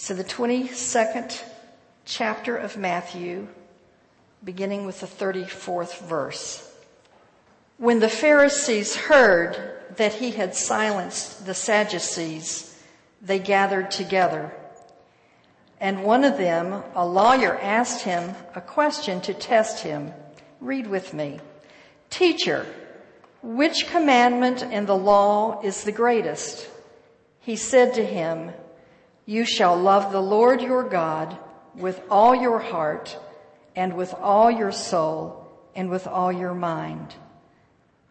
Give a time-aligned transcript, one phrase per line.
[0.00, 1.42] So the 22nd
[2.04, 3.48] chapter of Matthew,
[4.44, 6.72] beginning with the 34th verse.
[7.78, 12.80] When the Pharisees heard that he had silenced the Sadducees,
[13.20, 14.52] they gathered together.
[15.80, 20.12] And one of them, a lawyer, asked him a question to test him.
[20.60, 21.40] Read with me.
[22.08, 22.66] Teacher,
[23.42, 26.68] which commandment in the law is the greatest?
[27.40, 28.52] He said to him,
[29.28, 31.36] You shall love the Lord your God
[31.74, 33.14] with all your heart
[33.76, 35.46] and with all your soul
[35.76, 37.14] and with all your mind.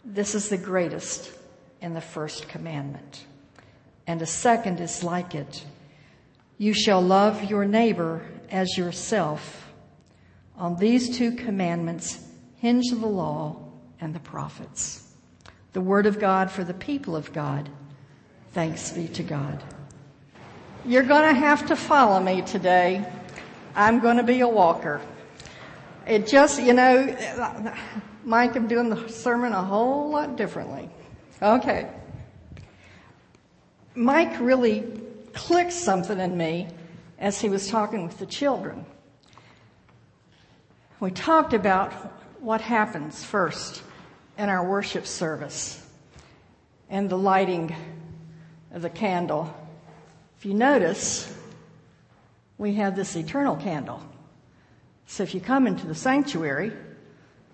[0.05, 1.31] This is the greatest
[1.81, 3.25] in the first commandment.
[4.05, 5.65] And a second is like it.
[6.59, 9.71] You shall love your neighbor as yourself.
[10.55, 12.23] On these two commandments
[12.57, 13.57] hinge the law
[13.99, 15.11] and the prophets.
[15.73, 17.71] The word of God for the people of God.
[18.51, 19.63] Thanks be to God.
[20.87, 23.05] You're going to have to follow me today.
[23.75, 25.01] I'm going to be a walker.
[26.07, 27.13] It just, you know,
[28.23, 30.89] Mike, I'm doing the sermon a whole lot differently.
[31.41, 31.89] Okay.
[33.95, 34.89] Mike really
[35.33, 36.69] clicked something in me
[37.19, 38.85] as he was talking with the children.
[41.01, 41.91] We talked about
[42.39, 43.83] what happens first
[44.37, 45.85] in our worship service
[46.89, 47.75] and the lighting
[48.71, 49.53] of the candle.
[50.37, 51.35] If you notice,
[52.59, 54.01] we have this eternal candle.
[55.07, 56.73] So if you come into the sanctuary,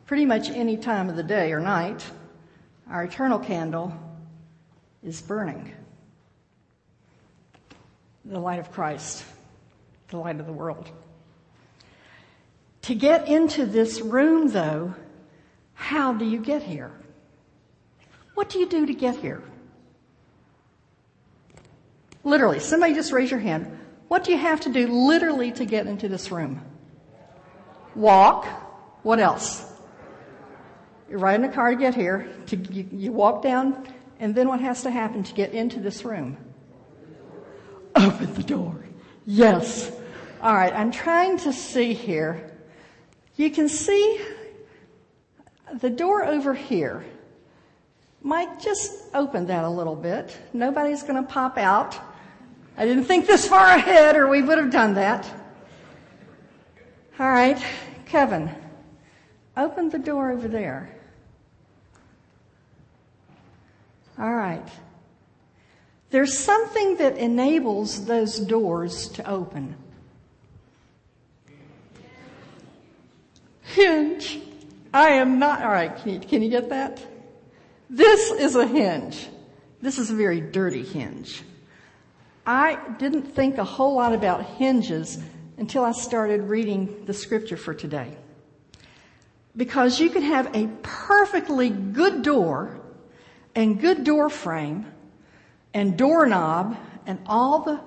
[0.06, 2.03] pretty much any time of the day or night,
[2.90, 3.94] our eternal candle
[5.02, 5.73] is burning.
[8.25, 9.23] The light of Christ,
[10.09, 10.90] the light of the world.
[12.84, 14.94] To get into this room though,
[15.73, 16.92] how do you get here?
[18.34, 19.42] What do you do to get here?
[22.23, 23.79] Literally, somebody just raise your hand.
[24.07, 26.61] What do you have to do literally to get into this room?
[27.95, 28.45] Walk.
[29.03, 29.69] What else?
[31.09, 32.28] You're riding a car to get here.
[32.47, 33.88] To, you, you walk down,
[34.19, 36.38] and then what has to happen to get into this room?
[37.95, 38.85] Open the door.
[39.25, 39.91] Yes.
[40.41, 42.51] All right, I'm trying to see here.
[43.35, 44.22] You can see
[45.81, 47.06] the door over here.
[48.22, 50.38] Mike, just open that a little bit.
[50.53, 52.00] Nobody's going to pop out.
[52.78, 55.29] I didn't think this far ahead or we would have done that.
[57.19, 57.63] All right,
[58.06, 58.50] Kevin,
[59.56, 60.95] open the door over there.
[64.17, 64.67] All right.
[66.09, 69.75] There's something that enables those doors to open.
[73.63, 74.39] Hinge.
[74.94, 77.03] I am not, all right, can you, can you get that?
[77.89, 79.28] This is a hinge.
[79.81, 81.41] This is a very dirty hinge.
[82.46, 85.20] I didn't think a whole lot about hinges
[85.58, 88.18] until I started reading the scripture for today.
[89.56, 92.80] Because you can have a perfectly good door
[93.56, 94.86] and good door frame
[95.74, 97.80] and doorknob and all the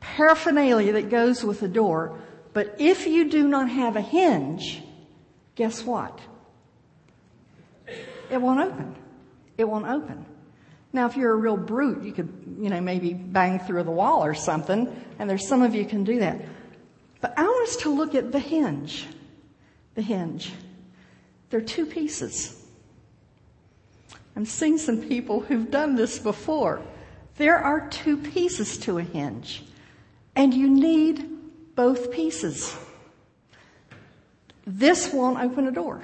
[0.00, 2.18] paraphernalia that goes with the door,
[2.52, 4.82] but if you do not have a hinge,
[5.54, 6.18] guess what?
[8.30, 8.94] It won't open.
[9.58, 10.24] It won't open.
[10.92, 14.24] Now, if you're a real brute, you could, you know, maybe bang through the wall
[14.24, 16.40] or something, and there's some of you can do that.
[17.20, 19.06] But I want us to look at the hinge.
[19.94, 20.52] The hinge.
[21.50, 22.64] There are two pieces.
[24.34, 26.82] I'm seeing some people who've done this before.
[27.36, 29.64] There are two pieces to a hinge,
[30.34, 31.28] and you need
[31.76, 32.76] both pieces.
[34.66, 36.02] This won't open a door.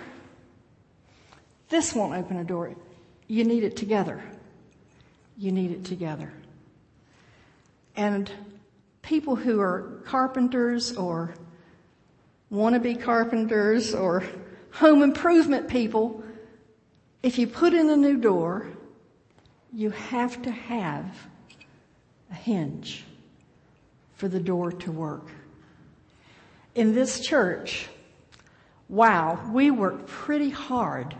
[1.68, 2.74] This won't open a door.
[3.26, 4.22] You need it together.
[5.38, 6.32] You need it together.
[7.94, 8.30] And
[9.02, 11.34] people who are carpenters or
[12.50, 14.24] want to be carpenters or
[14.72, 16.22] home improvement people,
[17.22, 18.68] if you put in a new door,
[19.72, 21.06] you have to have
[22.30, 23.04] a hinge
[24.14, 25.30] for the door to work.
[26.74, 27.88] In this church,
[28.88, 31.14] wow, we work pretty hard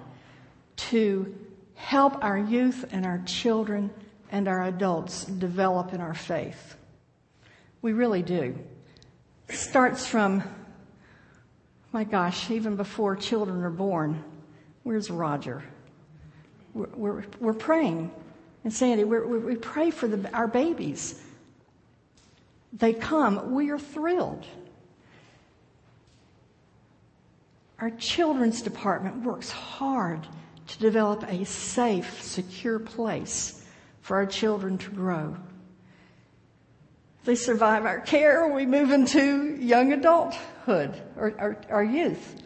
[0.77, 1.35] to
[1.75, 3.91] help our youth and our children
[4.31, 6.77] and our adults develop in our faith.
[7.83, 8.59] We really do.
[9.49, 10.43] It starts from,
[11.93, 14.25] my gosh, even before children are born.
[14.83, 15.63] Where's Roger?
[16.75, 18.11] We're, we're, we're praying.
[18.65, 21.23] And Sandy, we pray for the, our babies.
[22.73, 23.55] They come.
[23.55, 24.45] We are thrilled.
[27.79, 30.27] Our children's department works hard
[30.67, 33.56] to develop a safe, secure place
[34.07, 35.37] for our children to grow.
[37.25, 38.47] They survive our care.
[38.47, 42.37] We move into young adulthood or our, our youth.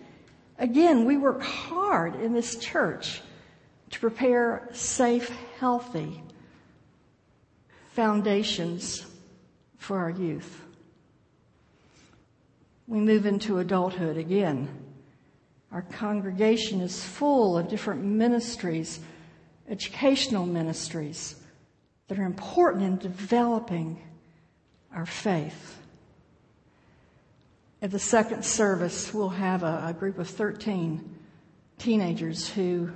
[0.59, 3.21] Again, we work hard in this church
[3.91, 6.23] to prepare safe, healthy
[7.93, 9.05] foundations
[9.77, 10.63] for our youth.
[12.87, 14.67] We move into adulthood again.
[15.73, 19.01] Our congregation is full of different ministries,
[19.69, 21.37] educational ministries
[22.11, 23.97] that are important in developing
[24.93, 25.79] our faith.
[27.81, 31.09] At the second service, we'll have a, a group of 13
[31.79, 32.91] teenagers who,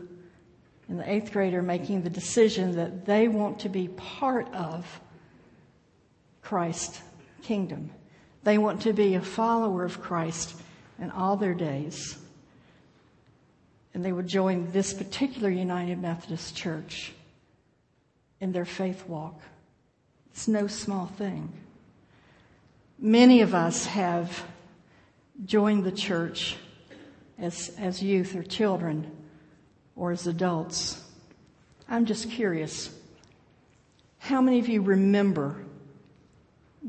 [0.88, 4.84] in the eighth grade, are making the decision that they want to be part of
[6.42, 7.00] Christ's
[7.40, 7.90] kingdom.
[8.42, 10.56] They want to be a follower of Christ
[10.98, 12.18] in all their days.
[13.94, 17.12] And they would join this particular United Methodist Church
[18.40, 19.40] in their faith walk.
[20.32, 21.52] It's no small thing.
[22.98, 24.44] Many of us have
[25.44, 26.56] joined the church
[27.38, 29.10] as, as youth or children
[29.96, 31.02] or as adults.
[31.88, 32.90] I'm just curious.
[34.18, 35.56] How many of you remember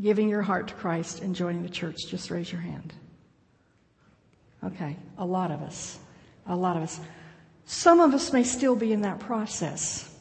[0.02, 2.08] giving your heart to Christ and joining the church?
[2.08, 2.94] Just raise your hand.
[4.64, 6.00] Okay, a lot of us.
[6.48, 7.00] A lot of us.
[7.66, 10.15] Some of us may still be in that process.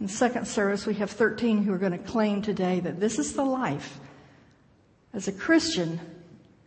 [0.00, 3.18] In the second service, we have 13 who are going to claim today that this
[3.18, 4.00] is the life
[5.12, 6.00] as a Christian,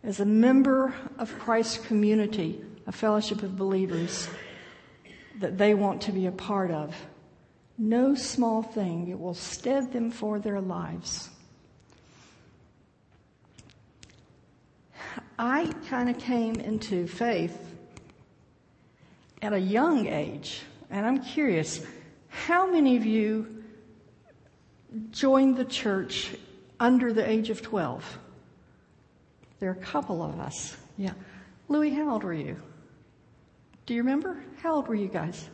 [0.04, 4.28] as a member of Christ's community, a fellowship of believers
[5.40, 6.94] that they want to be a part of.
[7.76, 11.28] No small thing, it will stead them for their lives.
[15.36, 17.58] I kind of came into faith
[19.42, 21.84] at a young age, and I'm curious
[22.46, 23.64] how many of you
[25.12, 26.30] joined the church
[26.78, 28.18] under the age of 12?
[29.60, 30.76] There are a couple of us.
[30.98, 31.14] Yeah.
[31.68, 32.60] Louis, how old were you?
[33.86, 34.36] Do you remember?
[34.60, 35.48] How old were you guys?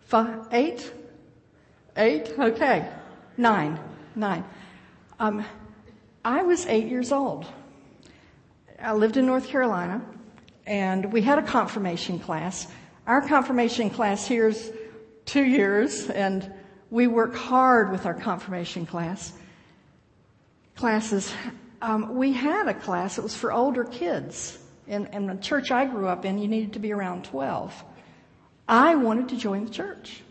[0.00, 0.92] Five, eight?
[1.96, 2.34] Eight?
[2.36, 2.88] Okay.
[3.36, 3.78] Nine.
[4.16, 4.44] Nine.
[5.20, 5.44] Um,
[6.24, 7.46] I was eight years old.
[8.82, 10.02] I lived in North Carolina,
[10.66, 12.66] and we had a confirmation class.
[13.06, 14.72] Our confirmation class here is
[15.26, 16.52] two years, and
[16.90, 19.32] we work hard with our confirmation class
[20.74, 21.32] classes.
[21.80, 24.58] Um, we had a class that was for older kids.
[24.88, 27.84] In, in the church I grew up in, you needed to be around 12.
[28.68, 30.22] I wanted to join the church.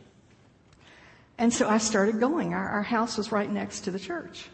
[1.37, 2.53] And so I started going.
[2.53, 4.47] Our, our house was right next to the church.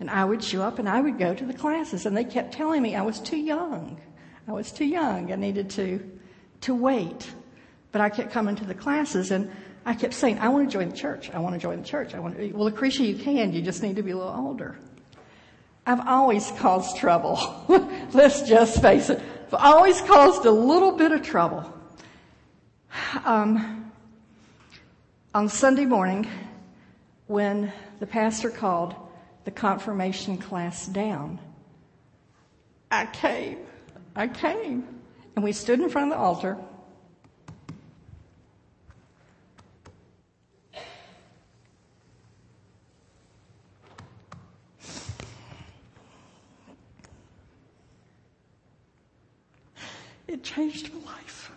[0.00, 2.54] And I would show up and I would go to the classes and they kept
[2.54, 4.00] telling me I was too young.
[4.46, 5.30] I was too young.
[5.32, 6.18] I needed to,
[6.62, 7.28] to wait.
[7.92, 9.50] But I kept coming to the classes and
[9.86, 11.30] I kept saying, I want to join the church.
[11.30, 12.14] I want to join the church.
[12.14, 13.52] I want to, well, Lucretia, you can.
[13.52, 14.76] You just need to be a little older.
[15.86, 17.38] I've always caused trouble.
[18.12, 19.22] Let's just face it.
[19.46, 21.72] I've always caused a little bit of trouble.
[23.24, 23.90] Um,
[25.34, 26.28] on Sunday morning,
[27.26, 28.94] when the pastor called
[29.46, 31.40] the confirmation class down,
[32.90, 33.60] I came.
[34.14, 34.86] I came.
[35.34, 36.58] And we stood in front of the altar
[50.28, 51.50] It changed my life.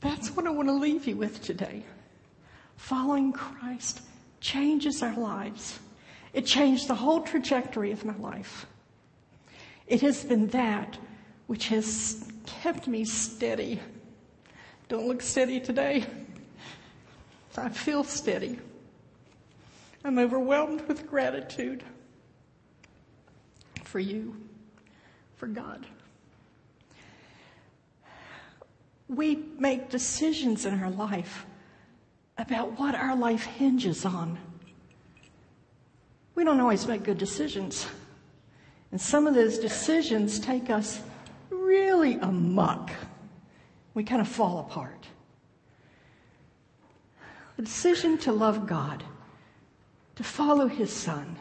[0.00, 1.82] That's what I want to leave you with today.
[2.76, 4.02] Following Christ
[4.40, 5.78] changes our lives.
[6.34, 8.66] It changed the whole trajectory of my life.
[9.86, 10.98] It has been that
[11.46, 13.80] which has kept me steady.
[14.90, 16.04] Don't look steady today.
[17.56, 18.58] I feel steady.
[20.04, 21.82] I'm overwhelmed with gratitude
[23.82, 24.36] for you
[25.36, 25.86] for God.
[29.10, 31.44] We make decisions in our life
[32.38, 34.38] about what our life hinges on.
[36.34, 37.86] We don't always make good decisions.
[38.92, 41.02] And some of those decisions take us
[41.50, 42.90] really amuck.
[43.94, 45.06] We kind of fall apart.
[47.56, 49.04] The decision to love God,
[50.16, 51.36] to follow His Son,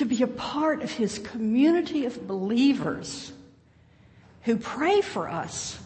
[0.00, 3.34] to be a part of his community of believers
[4.44, 5.78] who pray for us.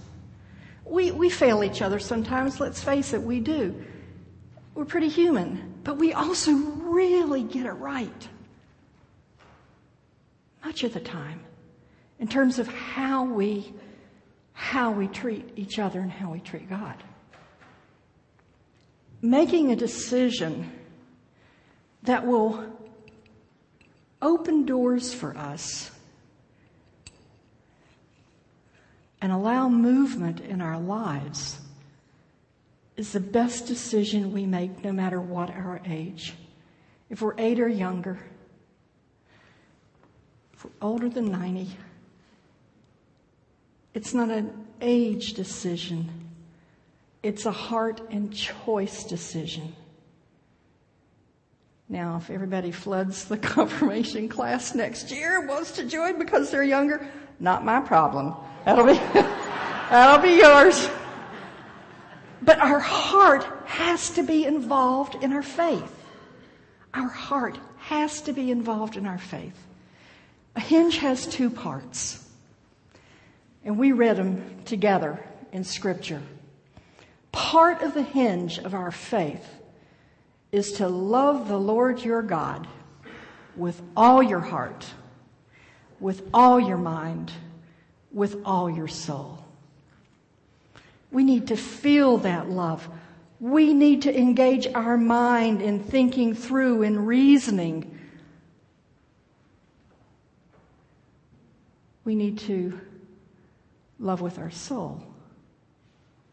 [0.85, 3.75] We, we fail each other sometimes, let's face it, we do.
[4.75, 8.29] We're pretty human, but we also really get it right.
[10.65, 11.41] Much of the time,
[12.19, 13.73] in terms of how we,
[14.53, 16.97] how we treat each other and how we treat God.
[19.25, 20.71] making a decision
[22.03, 22.63] that will
[24.21, 25.91] open doors for us
[29.25, 31.59] and allow movement in our lives
[32.99, 36.35] is the best decision we make no matter what our age.
[37.09, 38.19] If we're eight or younger,
[40.53, 41.71] if we're older than 90,
[43.95, 46.11] it's not an age decision.
[47.23, 49.75] It's a heart and choice decision.
[51.89, 57.09] Now, if everybody floods the confirmation class next year wants to join because they're younger,
[57.41, 58.35] not my problem.
[58.65, 58.95] That'll be,
[59.91, 60.89] that'll be yours.
[62.43, 65.93] But our heart has to be involved in our faith.
[66.93, 69.57] Our heart has to be involved in our faith.
[70.57, 72.27] A hinge has two parts.
[73.65, 76.23] And we read them together in scripture.
[77.33, 79.45] Part of the hinge of our faith
[80.53, 82.69] is to love the Lord your God
[83.57, 84.87] with all your heart,
[85.99, 87.33] with all your mind,
[88.15, 89.45] with all your soul.
[91.11, 92.89] We need to feel that love.
[93.41, 97.99] We need to engage our mind in thinking through and reasoning.
[102.05, 102.81] We need to
[103.99, 105.03] love with our soul.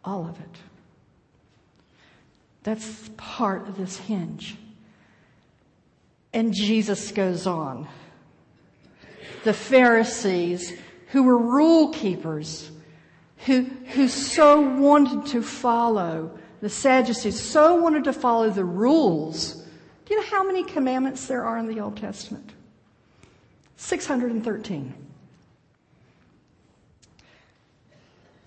[0.05, 0.57] All of it.
[2.63, 4.55] That's part of this hinge.
[6.33, 7.87] And Jesus goes on.
[9.43, 10.73] The Pharisees,
[11.11, 12.71] who were rule keepers,
[13.45, 19.55] who, who so wanted to follow the Sadducees, so wanted to follow the rules.
[20.05, 22.51] Do you know how many commandments there are in the Old Testament?
[23.75, 24.93] 613.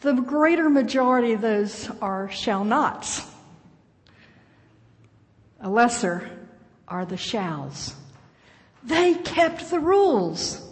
[0.00, 3.26] The greater majority of those are shall nots.
[5.60, 6.30] A lesser
[6.88, 7.94] are the shalls.
[8.82, 10.63] They kept the rules.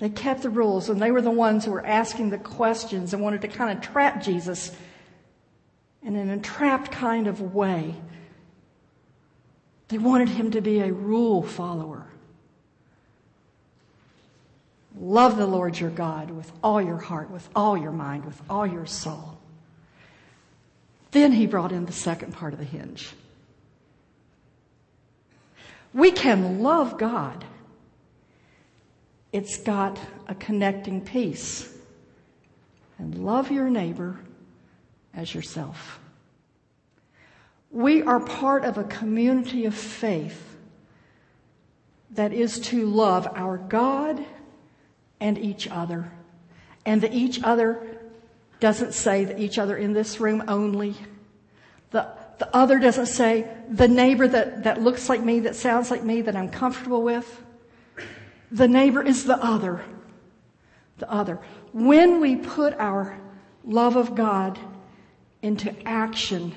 [0.00, 3.22] They kept the rules and they were the ones who were asking the questions and
[3.22, 4.74] wanted to kind of trap Jesus
[6.02, 7.94] in an entrapped kind of way.
[9.88, 12.06] They wanted him to be a rule follower.
[14.98, 18.66] Love the Lord your God with all your heart, with all your mind, with all
[18.66, 19.38] your soul.
[21.10, 23.10] Then he brought in the second part of the hinge.
[25.92, 27.44] We can love God
[29.32, 31.72] it's got a connecting piece.
[32.98, 34.20] And love your neighbor
[35.14, 36.00] as yourself.
[37.70, 40.58] We are part of a community of faith
[42.10, 44.24] that is to love our God
[45.20, 46.10] and each other.
[46.84, 47.98] And the each other
[48.58, 50.96] doesn't say the each other in this room only.
[51.90, 52.08] The,
[52.38, 56.22] the other doesn't say the neighbor that, that looks like me, that sounds like me,
[56.22, 57.42] that I'm comfortable with.
[58.50, 59.84] The neighbor is the other.
[60.98, 61.40] The other.
[61.72, 63.18] When we put our
[63.64, 64.58] love of God
[65.42, 66.54] into action,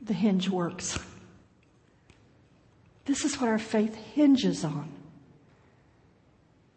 [0.00, 0.98] the hinge works.
[3.04, 4.92] This is what our faith hinges on.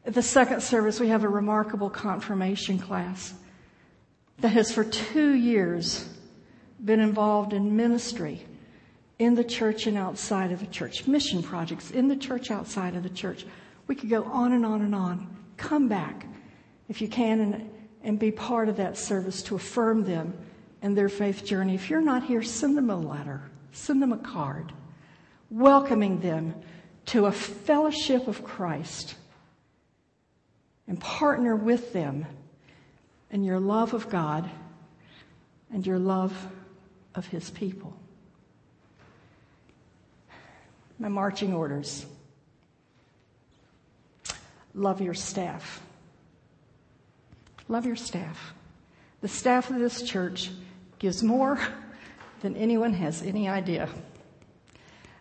[0.05, 3.33] At the second service, we have a remarkable confirmation class
[4.39, 6.09] that has for two years
[6.83, 8.45] been involved in ministry
[9.21, 13.03] in the church and outside of the church, mission projects in the church, outside of
[13.03, 13.45] the church.
[13.85, 15.29] We could go on and on and on.
[15.57, 16.25] Come back
[16.89, 17.69] if you can and,
[18.03, 20.33] and be part of that service to affirm them
[20.81, 21.75] in their faith journey.
[21.75, 24.73] If you're not here, send them a letter, send them a card,
[25.51, 26.55] welcoming them
[27.07, 29.13] to a fellowship of Christ
[30.87, 32.25] and partner with them
[33.29, 34.49] in your love of God
[35.71, 36.35] and your love
[37.13, 37.95] of His people
[41.01, 42.05] my marching orders.
[44.75, 45.81] Love your staff.
[47.67, 48.53] Love your staff.
[49.21, 50.51] The staff of this church
[50.99, 51.59] gives more
[52.41, 53.89] than anyone has any idea.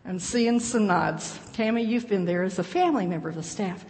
[0.04, 1.38] I'm seeing some nods.
[1.54, 3.82] Tammy, you've been there as a family member of the staff.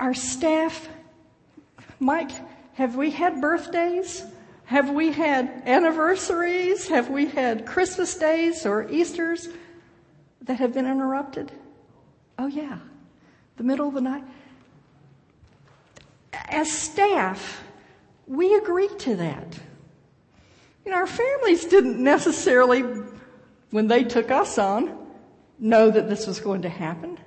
[0.00, 0.88] Our staff,
[2.00, 2.32] Mike,
[2.74, 4.24] have we had birthdays?
[4.64, 6.88] Have we had anniversaries?
[6.88, 9.48] Have we had Christmas days or Easters?
[10.44, 11.52] That have been interrupted?
[12.38, 12.78] Oh, yeah.
[13.56, 14.24] The middle of the night.
[16.32, 17.62] As staff,
[18.26, 19.58] we agreed to that.
[20.84, 22.82] You know, our families didn't necessarily,
[23.70, 24.98] when they took us on,
[25.58, 27.18] know that this was going to happen.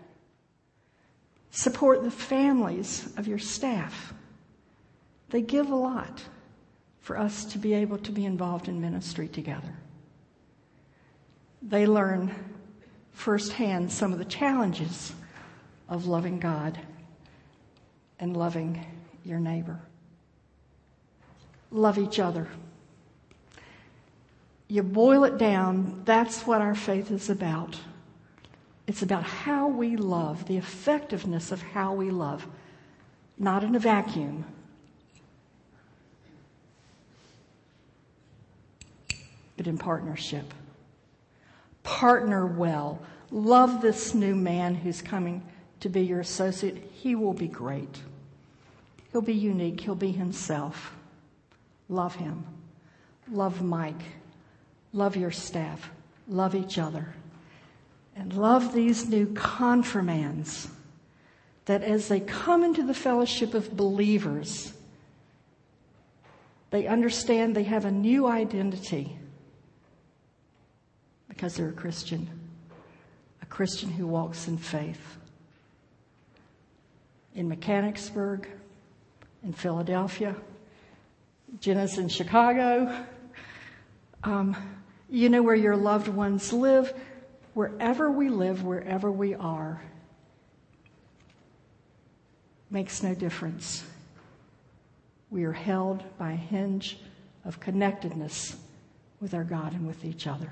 [1.51, 4.13] Support the families of your staff.
[5.29, 6.23] They give a lot
[6.99, 9.73] for us to be able to be involved in ministry together.
[11.61, 12.35] They learn
[13.17, 15.11] firsthand some of the challenges
[15.89, 16.79] of loving God
[18.19, 18.85] and loving
[19.25, 19.79] your neighbor.
[21.71, 22.47] Love each other.
[24.67, 27.75] You boil it down, that's what our faith is about.
[28.85, 32.45] It's about how we love, the effectiveness of how we love,
[33.39, 34.45] not in a vacuum.
[39.57, 40.53] But in partnership.
[41.87, 42.99] Partner well.
[43.31, 45.41] Love this new man who's coming
[45.79, 46.91] to be your associate.
[46.93, 48.01] He will be great.
[49.13, 49.79] He'll be unique.
[49.79, 50.93] He'll be himself.
[51.87, 52.43] Love him.
[53.31, 54.01] Love Mike.
[54.91, 55.89] Love your staff.
[56.27, 57.07] Love each other.
[58.17, 60.67] And love these new confirmands
[61.65, 64.73] that as they come into the fellowship of believers,
[66.71, 69.17] they understand they have a new identity
[71.37, 72.27] because they're a Christian,
[73.43, 75.17] a Christian who walks in faith.
[77.35, 78.49] In Mechanicsburg,
[79.43, 80.35] in Philadelphia,
[81.59, 83.05] Jenna's in Chicago.
[84.23, 84.57] Um,
[85.11, 86.91] you know where your loved ones live.
[87.53, 89.79] Wherever we live, wherever we are,
[92.71, 93.83] makes no difference.
[95.29, 96.97] We are held by a hinge
[97.45, 98.57] of connectedness
[99.21, 100.51] with our God and with each other.